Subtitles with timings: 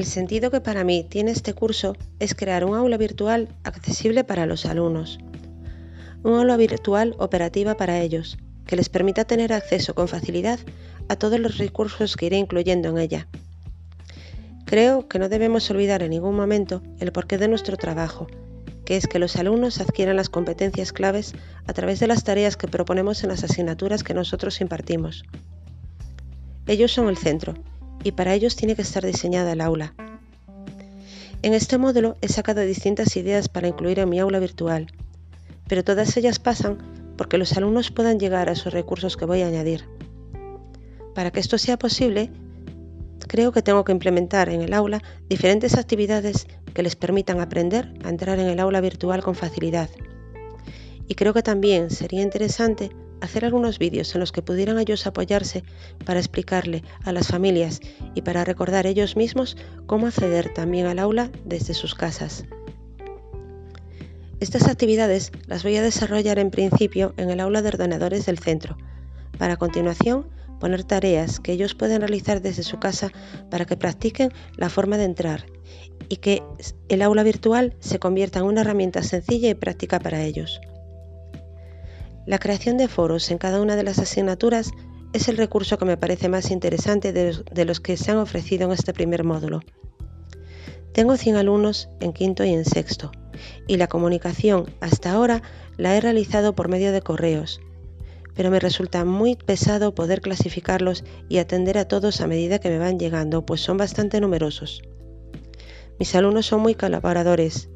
[0.00, 4.46] El sentido que para mí tiene este curso es crear un aula virtual accesible para
[4.46, 5.18] los alumnos.
[6.22, 10.58] Un aula virtual operativa para ellos, que les permita tener acceso con facilidad
[11.10, 13.28] a todos los recursos que iré incluyendo en ella.
[14.64, 18.26] Creo que no debemos olvidar en ningún momento el porqué de nuestro trabajo,
[18.86, 21.34] que es que los alumnos adquieran las competencias claves
[21.66, 25.24] a través de las tareas que proponemos en las asignaturas que nosotros impartimos.
[26.66, 27.52] Ellos son el centro
[28.02, 29.94] y para ellos tiene que estar diseñada el aula.
[31.42, 34.88] En este módulo he sacado distintas ideas para incluir en mi aula virtual,
[35.68, 36.78] pero todas ellas pasan
[37.16, 39.84] porque los alumnos puedan llegar a esos recursos que voy a añadir.
[41.14, 42.30] Para que esto sea posible,
[43.26, 48.08] creo que tengo que implementar en el aula diferentes actividades que les permitan aprender a
[48.08, 49.88] entrar en el aula virtual con facilidad.
[51.08, 52.90] Y creo que también sería interesante
[53.20, 55.62] hacer algunos vídeos en los que pudieran ellos apoyarse
[56.04, 57.80] para explicarle a las familias
[58.14, 62.44] y para recordar ellos mismos cómo acceder también al aula desde sus casas.
[64.40, 68.78] Estas actividades las voy a desarrollar en principio en el aula de ordenadores del centro,
[69.38, 70.26] para continuación
[70.58, 73.10] poner tareas que ellos pueden realizar desde su casa
[73.50, 75.46] para que practiquen la forma de entrar
[76.08, 76.42] y que
[76.88, 80.60] el aula virtual se convierta en una herramienta sencilla y práctica para ellos.
[82.30, 84.70] La creación de foros en cada una de las asignaturas
[85.12, 88.72] es el recurso que me parece más interesante de los, que se han ofrecido en
[88.72, 89.62] este primer módulo.
[90.92, 93.10] Tengo 100 alumnos en quinto y en sexto,
[93.66, 95.42] y la comunicación hasta ahora
[95.76, 97.60] la he realizado por medio de correos,
[98.36, 102.78] pero me resulta muy pesado poder clasificarlos y atender a todos a medida que me
[102.78, 104.82] van llegando, pues son bastante numerosos.
[105.98, 107.68] Mis alumnos son muy colaboradores.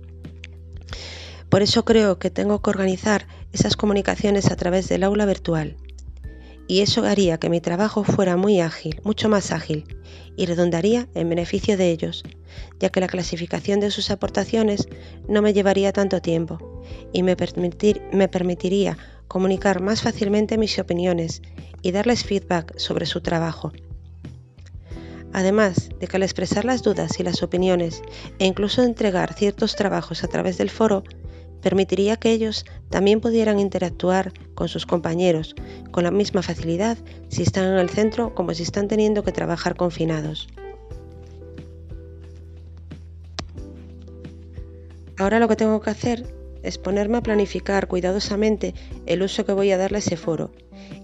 [1.49, 5.77] Por eso creo que tengo que organizar esas comunicaciones a través del aula virtual.
[6.67, 9.85] Y eso haría que mi trabajo fuera muy ágil, mucho más ágil,
[10.37, 12.25] y redundaría en beneficio de ellos,
[12.81, 14.89] ya que la clasificación de sus aportaciones
[15.29, 17.37] no me llevaría tanto tiempo y me,
[18.13, 18.99] me permitiría
[19.29, 21.41] comunicar más fácilmente mis opiniones
[21.83, 23.73] y darles feedback sobre su trabajo.
[25.33, 28.03] Además de que al expresar las dudas y las opiniones
[28.39, 31.05] e incluso entregar ciertos trabajos a través del foro,
[31.65, 35.55] permitiría que ellos también pudieran interactuar con sus compañeros
[35.91, 36.99] con la misma facilidad
[37.31, 40.47] si están en el centro como si están teniendo que trabajar confinados.
[45.17, 46.27] Ahora lo que tengo que hacer
[46.63, 48.75] es ponerme a planificar cuidadosamente
[49.07, 50.51] el uso que voy a darle a ese foro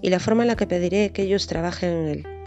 [0.03, 2.40] y la forma en la que pediré que ellos trabajen en él.